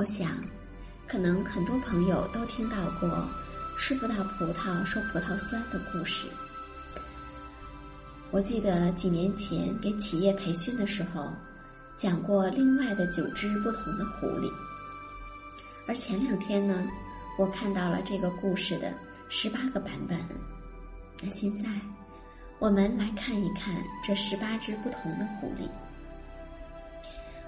[0.00, 0.30] 我想，
[1.06, 3.28] 可能很多朋友都听到过
[3.78, 6.26] 吃不到葡萄说葡萄酸的故事。
[8.30, 11.30] 我记得几年前给企业培训的时候，
[11.98, 14.50] 讲过另外的九只不同的狐狸。
[15.86, 16.88] 而前两天呢，
[17.38, 18.94] 我看到了这个故事的
[19.28, 20.18] 十八个版本。
[21.20, 21.68] 那现在，
[22.58, 25.68] 我们来看一看这十八只不同的狐狸。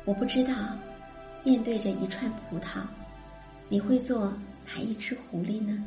[0.04, 0.52] 我不知道。
[1.44, 2.82] 面对着一串葡萄，
[3.68, 4.32] 你会做
[4.64, 5.84] 哪一只狐狸呢？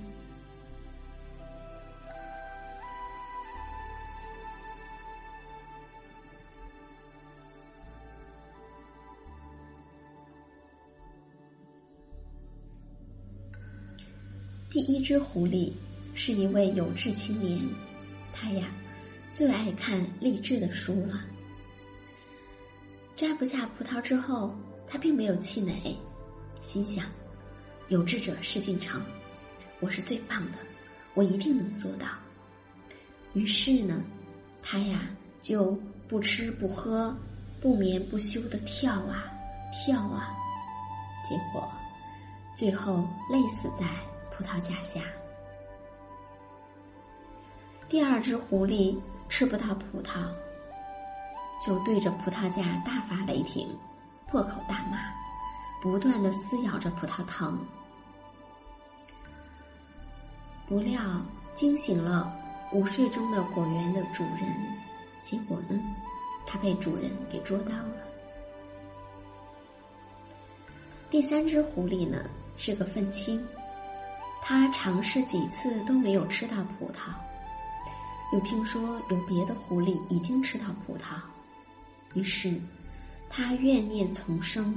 [14.69, 15.71] 第一只狐狸
[16.13, 17.61] 是一位有志青年，
[18.33, 18.67] 他呀
[19.31, 21.25] 最爱看励志的书了。
[23.15, 24.53] 摘不下葡萄之后。
[24.87, 25.97] 他并没有气馁，
[26.61, 27.05] 心想
[27.89, 29.01] ：“有志者事竟成，
[29.79, 30.57] 我是最棒的，
[31.13, 32.07] 我一定能做到。”
[33.33, 34.01] 于是呢，
[34.61, 35.09] 他呀
[35.41, 37.15] 就不吃不喝、
[37.59, 39.25] 不眠不休的跳啊
[39.73, 40.33] 跳啊，
[41.27, 41.69] 结果
[42.55, 43.85] 最后累死在
[44.31, 45.01] 葡萄架下。
[47.89, 48.97] 第二只狐狸
[49.27, 50.27] 吃不到葡萄，
[51.65, 53.67] 就对着葡萄架大发雷霆。
[54.27, 54.97] 破口大骂，
[55.81, 57.57] 不断的撕咬着葡萄藤，
[60.67, 60.99] 不料
[61.53, 62.33] 惊醒了
[62.73, 64.77] 午睡中的果园的主人，
[65.23, 65.79] 结果呢，
[66.45, 67.91] 他被主人给捉到了。
[71.09, 73.41] 第三只狐狸呢是个愤青，
[74.41, 77.13] 他尝试几次都没有吃到葡萄，
[78.33, 81.15] 又听说有别的狐狸已经吃到葡萄，
[82.15, 82.59] 于是。
[83.37, 84.73] 他怨念丛生，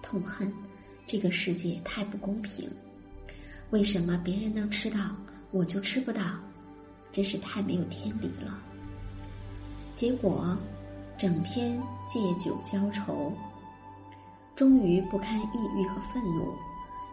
[0.00, 0.50] 痛恨
[1.06, 2.66] 这个世界太不公平。
[3.68, 5.14] 为什么别人能吃到，
[5.50, 6.22] 我就吃不到？
[7.12, 8.58] 真是太没有天理了。
[9.94, 10.56] 结果，
[11.18, 11.78] 整天
[12.08, 13.30] 借酒浇愁，
[14.56, 16.50] 终于不堪抑郁和愤怒，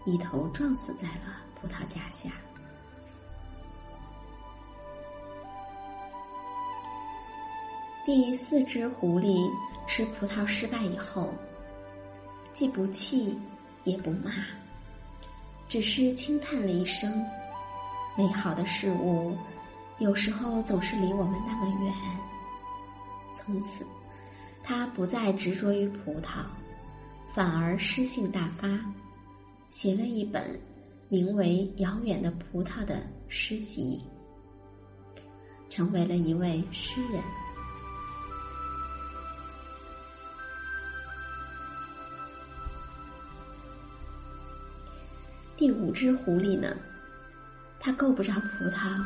[0.05, 2.31] 一头撞死在了葡萄架下。
[8.05, 9.45] 第四只狐狸。
[9.89, 11.33] 吃葡萄失败以后，
[12.53, 13.35] 既不气
[13.85, 14.31] 也不骂，
[15.67, 17.25] 只是轻叹了一声，
[18.15, 19.35] 美好的事物
[19.97, 21.93] 有时候总是离我们那么远。
[23.33, 23.83] 从此，
[24.61, 26.43] 他不再执着于葡萄，
[27.33, 28.67] 反而诗性大发，
[29.71, 30.57] 写了一本
[31.07, 34.03] 名为《遥远的葡萄》的诗集，
[35.67, 37.23] 成为了一位诗人。
[45.59, 46.73] 第五只狐狸呢？
[47.81, 49.03] 它够不着葡萄，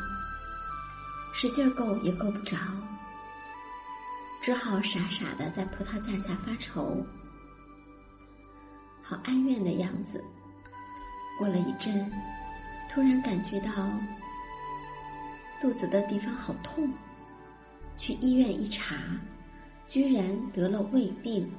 [1.34, 2.56] 使劲儿够也够不着，
[4.40, 7.04] 只好傻傻的在葡萄架下发愁，
[9.02, 10.22] 好哀怨的样子。
[11.40, 12.08] 过了一阵，
[12.88, 13.90] 突然感觉到
[15.60, 16.88] 肚子的地方好痛，
[17.96, 18.94] 去医院一查，
[19.88, 21.50] 居然得了胃病。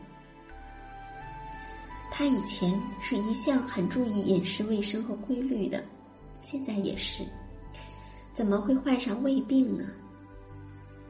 [2.17, 5.83] 他以前是一向很注意饮食卫生和规律的，
[6.41, 7.25] 现在也是，
[8.31, 9.83] 怎么会患上胃病呢？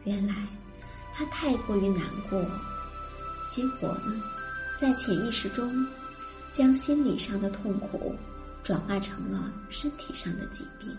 [0.04, 0.34] 原来
[1.14, 2.42] 他太过于难过，
[3.52, 4.20] 结果呢，
[4.82, 5.86] 在潜意识中，
[6.52, 8.16] 将心理上的痛苦
[8.64, 10.90] 转化成了身体上的疾病。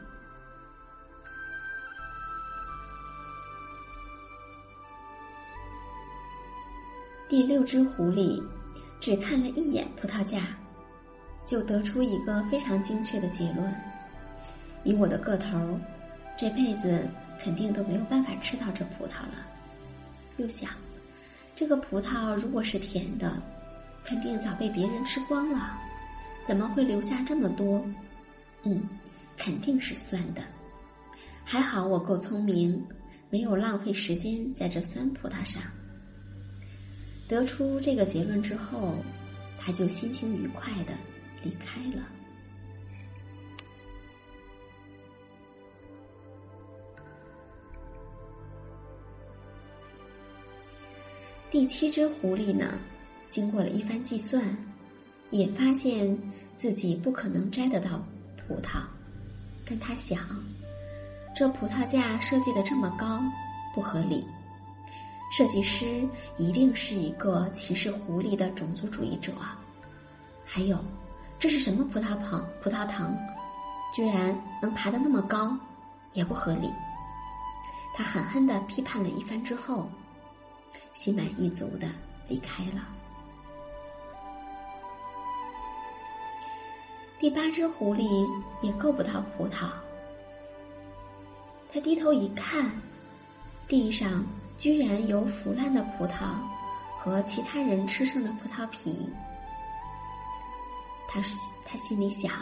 [7.28, 8.40] 第六只狐狸。
[9.06, 10.48] 只看了一眼葡萄架，
[11.44, 13.72] 就得出一个非常精确的结论：
[14.82, 15.78] 以我的个头，
[16.36, 17.08] 这辈子
[17.38, 19.46] 肯定都没有办法吃到这葡萄了。
[20.38, 20.68] 又想，
[21.54, 23.40] 这个葡萄如果是甜的，
[24.04, 25.78] 肯定早被别人吃光了，
[26.44, 27.86] 怎么会留下这么多？
[28.64, 28.82] 嗯，
[29.36, 30.42] 肯定是酸的。
[31.44, 32.84] 还好我够聪明，
[33.30, 35.62] 没有浪费时间在这酸葡萄上。
[37.28, 38.94] 得出这个结论之后，
[39.58, 40.92] 他就心情愉快的
[41.42, 42.04] 离开了。
[51.50, 52.78] 第七只狐狸呢，
[53.30, 54.44] 经过了一番计算，
[55.30, 56.16] 也发现
[56.56, 58.04] 自己不可能摘得到
[58.36, 58.82] 葡萄，
[59.64, 60.18] 但他想，
[61.34, 63.20] 这葡萄架设计的这么高，
[63.74, 64.26] 不合理。
[65.30, 66.08] 设计师
[66.38, 69.32] 一定是一个歧视狐狸的种族主义者。
[70.44, 70.78] 还有，
[71.38, 72.42] 这是什么葡萄藤？
[72.62, 73.16] 葡萄藤
[73.94, 75.56] 居然能爬得那么高，
[76.12, 76.72] 也不合理。
[77.94, 79.90] 他狠狠的批判了一番之后，
[80.94, 81.88] 心满意足的
[82.28, 82.86] 离开了。
[87.18, 88.28] 第八只狐狸
[88.62, 89.68] 也够不到葡萄，
[91.72, 92.70] 他低头一看，
[93.66, 94.24] 地上。
[94.56, 96.34] 居然有腐烂的葡萄
[96.98, 99.08] 和其他人吃剩的葡萄皮，
[101.08, 101.20] 他
[101.64, 102.32] 他心里想：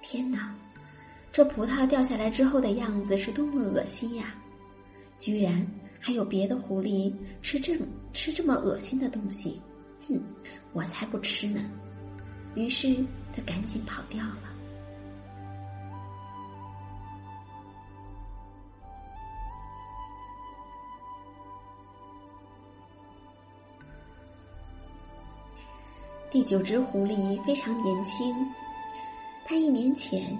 [0.00, 0.54] 天哪，
[1.30, 4.34] 这葡萄掉下来之后的样子是多么恶心呀！
[5.18, 5.66] 居然
[6.00, 7.76] 还有别的狐狸吃这
[8.12, 9.60] 吃这么恶心的东西，
[10.08, 10.20] 哼，
[10.72, 11.60] 我才不吃呢！
[12.54, 12.96] 于是
[13.32, 14.50] 他赶紧跑掉了。
[26.30, 28.32] 第九只狐狸非常年轻，
[29.44, 30.38] 它一年前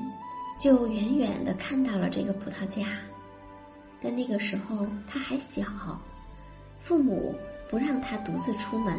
[0.57, 3.01] 就远远的看到了这个葡萄架，
[4.01, 5.65] 但那个时候它还小，
[6.79, 7.35] 父母
[7.69, 8.95] 不让它独自出门。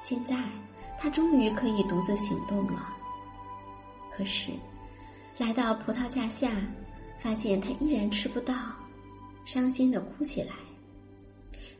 [0.00, 0.34] 现在
[0.98, 2.96] 它终于可以独自行动了，
[4.10, 4.50] 可是
[5.36, 6.52] 来到葡萄架下，
[7.18, 8.54] 发现它依然吃不到，
[9.44, 10.54] 伤心的哭起来，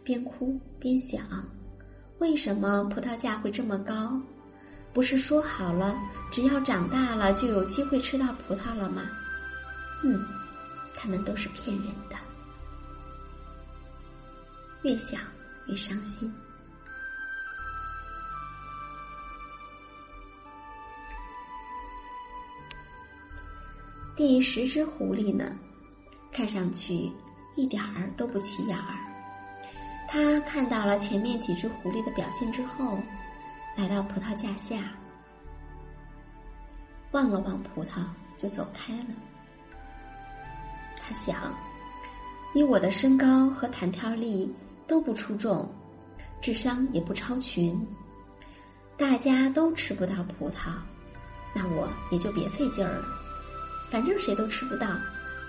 [0.02, 1.26] 边哭边想。
[2.18, 4.20] 为什么葡萄架会这么高？
[4.92, 5.98] 不是说好了，
[6.30, 9.02] 只要长大了就有机会吃到葡萄了吗？
[10.04, 10.24] 嗯，
[10.94, 12.16] 他们都是骗人的。
[14.82, 15.20] 越想
[15.66, 16.32] 越伤心。
[24.14, 25.58] 第十只狐狸呢，
[26.30, 27.10] 看上去
[27.56, 29.13] 一点儿都不起眼儿。
[30.14, 33.02] 他看到了前面几只狐狸的表现之后，
[33.74, 34.92] 来到葡萄架下，
[37.10, 38.04] 望了望葡萄，
[38.36, 39.06] 就走开了。
[40.96, 41.52] 他想，
[42.54, 44.54] 以我的身高和弹跳力
[44.86, 45.68] 都不出众，
[46.40, 47.76] 智商也不超群，
[48.96, 50.74] 大家都吃不到葡萄，
[51.52, 53.04] 那我也就别费劲儿了。
[53.90, 54.86] 反正谁都吃不到，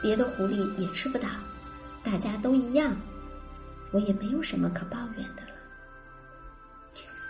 [0.01, 1.29] 别的狐狸也吃不到，
[2.03, 2.97] 大家都一样。
[3.91, 5.55] 我也没有什么可抱怨的了，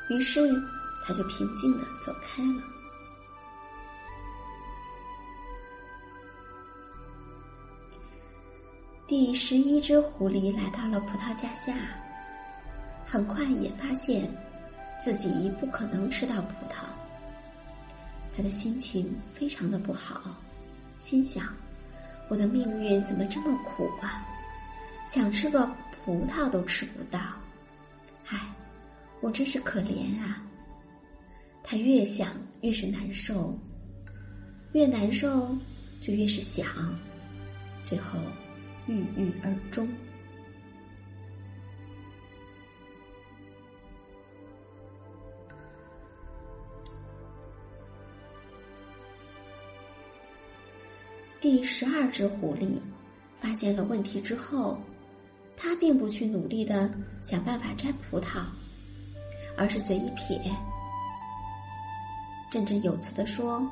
[0.10, 0.42] 于是
[1.06, 2.64] 他就平静的走开了。
[9.08, 11.74] 第十一只狐狸来到了葡萄架下，
[13.06, 14.28] 很快也发现
[15.00, 16.86] 自己不可能吃到葡萄。
[18.36, 20.36] 他的心情非常的不好，
[20.98, 21.46] 心想：
[22.28, 24.26] 我的命运怎么这么苦啊？
[25.06, 25.70] 想吃个
[26.06, 27.20] 葡萄都吃不到，
[28.28, 28.40] 唉，
[29.22, 30.40] 我真是可怜啊！
[31.64, 33.58] 他越想越是难受，
[34.74, 35.58] 越难受
[36.00, 36.68] 就越是想，
[37.82, 38.20] 最后
[38.86, 39.90] 郁郁而终。
[51.42, 52.80] 第十二只狐狸
[53.40, 54.80] 发现了问题之后。
[55.58, 56.90] 他并不去努力的
[57.22, 58.44] 想办法摘葡萄，
[59.58, 60.40] 而是嘴一撇，
[62.52, 63.66] 振振有词的说：“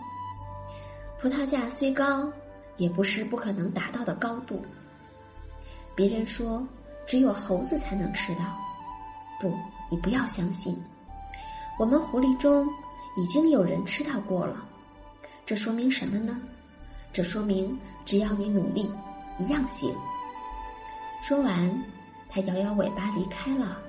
[1.22, 2.32] 葡萄架虽高，
[2.78, 4.66] 也不是不可能达到的高度。
[5.96, 6.66] 别人说
[7.06, 8.58] 只有猴子才能吃到，
[9.40, 9.54] 不，
[9.90, 10.76] 你不要相信。
[11.78, 12.68] 我们狐狸中
[13.18, 14.66] 已经有人吃到过了，
[15.46, 16.42] 这说明什么呢？
[17.12, 18.90] 这说明只要你努力，
[19.38, 19.94] 一样行。”
[21.26, 21.84] 说完，
[22.28, 23.82] 他摇摇尾巴离开了，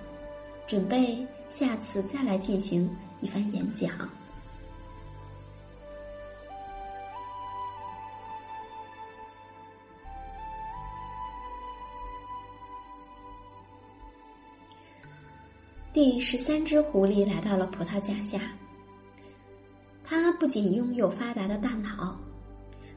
[0.69, 2.89] 准备下次再来进行
[3.21, 3.91] 一番演讲。
[15.93, 18.53] 第十三只狐狸来到了葡萄架下，
[20.05, 22.17] 它不仅拥有发达的大脑，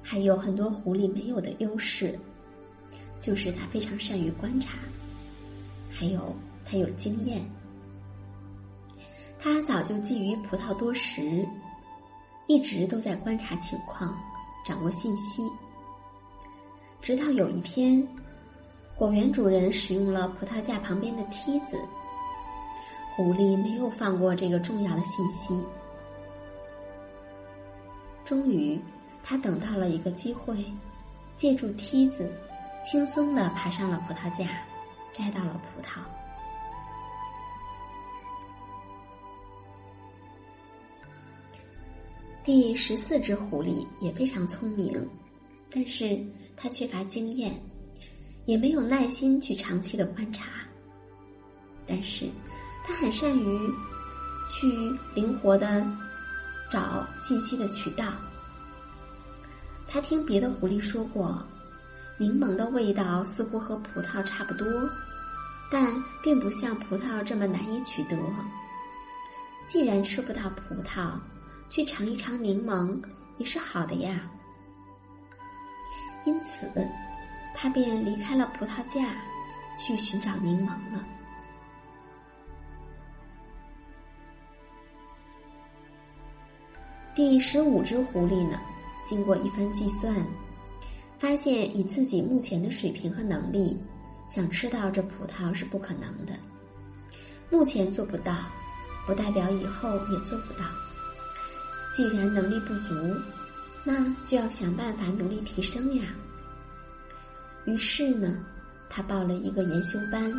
[0.03, 2.20] 还有很多狐狸没有的优势。
[3.27, 4.77] 就是他非常善于观察，
[5.91, 7.43] 还有他有经验。
[9.38, 11.46] 他早就觊觎葡萄多时，
[12.48, 14.17] 一直都在观察情况，
[14.65, 15.43] 掌握信息。
[17.01, 18.01] 直到有一天，
[18.96, 21.75] 果园主人使用了葡萄架旁边的梯子，
[23.13, 25.53] 狐狸没有放过这个重要的信息。
[28.24, 28.79] 终于，
[29.22, 30.63] 他等到了一个机会，
[31.36, 32.31] 借助梯子。
[32.89, 34.62] 轻松的爬上了葡萄架，
[35.12, 36.00] 摘到了葡萄。
[42.46, 45.06] 第十四只狐狸也非常聪明，
[45.70, 46.17] 但是
[46.56, 47.62] 它缺乏经验，
[48.46, 50.46] 也没有耐心去长期的观察。
[51.86, 52.29] 但是，
[52.86, 53.70] 它很善于
[54.50, 54.65] 去
[55.13, 55.86] 灵活的
[56.72, 58.13] 找信息的渠道。
[59.89, 61.46] 他听别的狐狸说过。
[62.19, 64.67] 柠檬的味道似乎和葡萄差不多，
[65.71, 65.93] 但
[66.24, 68.17] 并不像葡萄这么难以取得。
[69.67, 71.12] 既然吃不到葡萄，
[71.69, 73.00] 去尝一尝柠檬
[73.38, 74.21] 也是好的呀。
[76.25, 76.71] 因此，
[77.53, 79.15] 他便离开了葡萄架，
[79.77, 81.05] 去寻找柠檬了。
[87.13, 88.59] 第十五只狐狸呢？
[89.05, 90.15] 经过一番计算。
[91.19, 93.75] 发现以自己目前的水平和能力，
[94.29, 96.33] 想吃到这葡萄是不可能的。
[97.50, 98.36] 目前做不到，
[99.05, 100.65] 不代表以后也做不到。
[101.95, 102.93] 既然能力不足，
[103.83, 106.03] 那就要想办法努力提升呀。
[107.65, 108.38] 于是呢，
[108.88, 110.31] 他报了一个研修班，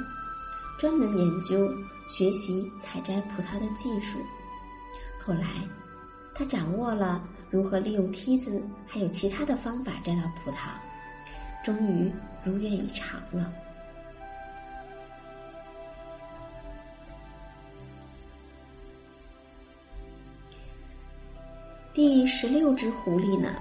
[0.78, 1.68] 专门研究
[2.08, 4.18] 学习采摘葡萄的技术。
[5.20, 5.66] 后来，
[6.34, 7.26] 他掌握了。
[7.50, 10.68] 如何利用梯子，还有其他的方法摘到葡萄，
[11.64, 12.12] 终于
[12.44, 13.50] 如愿以偿了。
[21.94, 23.56] 第十六只狐狸呢？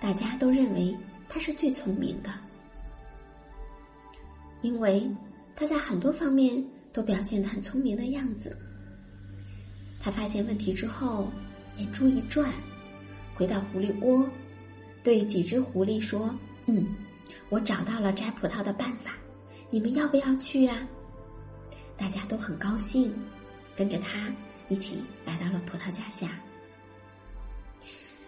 [0.00, 0.94] 大家都认为
[1.28, 2.30] 它是最聪明的，
[4.60, 5.08] 因为
[5.54, 8.58] 它在很多方面都表现的很聪明的样子。
[10.00, 11.30] 他发现问题之后。
[11.76, 12.52] 眼珠一转，
[13.34, 14.28] 回到狐狸窝，
[15.02, 16.34] 对几只狐狸说
[16.66, 16.86] ：“嗯，
[17.48, 19.12] 我找到了摘葡萄的办法，
[19.70, 20.86] 你们要不要去呀？”
[21.96, 23.12] 大家都很高兴，
[23.76, 24.28] 跟着他
[24.68, 26.30] 一起来到了葡萄架下。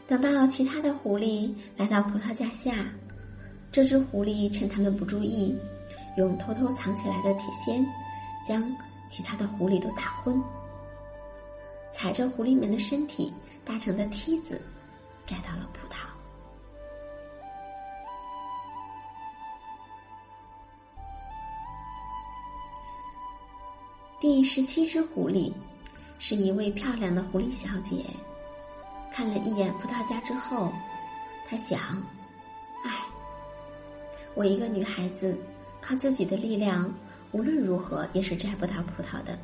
[0.07, 2.73] 等到其他的狐狸来到葡萄架下，
[3.71, 5.57] 这只狐狸趁他们不注意，
[6.19, 7.83] 用偷偷藏起来的铁锨
[8.47, 8.63] 将
[9.09, 10.39] 其他的狐狸都打昏。
[11.93, 13.33] 踩着狐狸们的身体
[13.65, 14.61] 搭成的梯子，
[15.27, 15.99] 摘到了葡萄。
[24.21, 25.53] 第十七只狐狸
[26.19, 28.05] 是一位漂亮的狐狸小姐，
[29.13, 30.73] 看了一眼葡萄架之后，
[31.45, 31.79] 她想
[32.87, 32.91] ：“哎，
[34.35, 35.37] 我一个女孩子，
[35.81, 36.93] 靠自己的力量，
[37.33, 39.37] 无论如何也是摘不到葡萄的。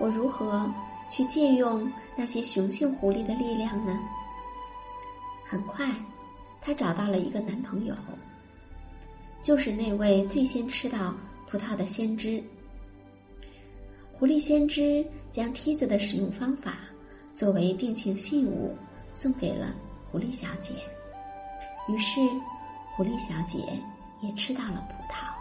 [0.00, 0.68] 我如何
[1.10, 3.98] 去借用那些雄性狐狸的力量呢？
[5.44, 5.88] 很快，
[6.60, 7.94] 她找到了一个男朋友，
[9.42, 11.14] 就是那位最先吃到
[11.46, 12.42] 葡萄的先知。
[14.12, 16.78] 狐狸先知将梯子的使用方法
[17.34, 18.76] 作为定情信物
[19.12, 19.74] 送给了
[20.10, 20.72] 狐狸小姐，
[21.88, 22.20] 于是
[22.96, 23.58] 狐狸小姐
[24.20, 25.37] 也吃到了葡萄。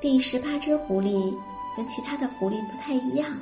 [0.00, 1.36] 第十八只狐狸
[1.76, 3.36] 跟其他的狐狸不太一样，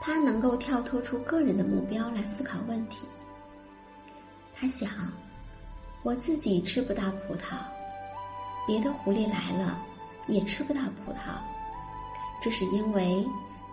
[0.00, 3.06] 它能够跳脱出个人的目标来思考问题。
[4.54, 4.88] 他想。
[6.02, 7.56] 我自己吃不到葡萄，
[8.66, 9.84] 别的狐狸来了
[10.26, 11.36] 也吃不到葡萄，
[12.42, 13.22] 这是因为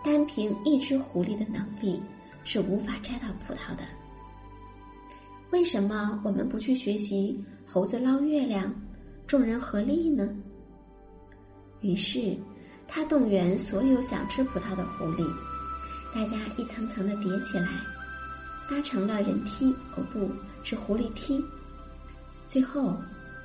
[0.04, 2.02] 单凭一只狐狸的能力
[2.44, 3.82] 是无法摘到葡萄的。
[5.52, 8.74] 为什么我们不去学习猴子捞月亮，
[9.26, 10.28] 众人合力呢？
[11.80, 12.36] 于是，
[12.86, 15.24] 他动员所有想吃葡萄的狐狸，
[16.14, 17.68] 大家一层层的叠起来，
[18.68, 20.30] 搭成了人梯，哦，不
[20.64, 21.44] 是狐狸梯。
[22.48, 22.96] 最后，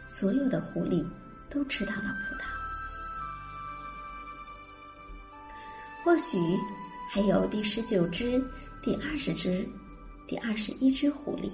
[0.09, 1.05] 所有的狐狸
[1.49, 2.45] 都吃到了葡萄。
[6.03, 6.37] 或许
[7.09, 8.43] 还有第十九只、
[8.81, 9.67] 第二十只、
[10.27, 11.51] 第二十一只狐狸。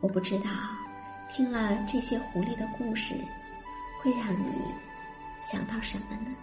[0.00, 0.50] 我不知道，
[1.30, 3.14] 听了这些狐狸的故事，
[4.00, 4.52] 会让你
[5.42, 6.34] 想到什么呢？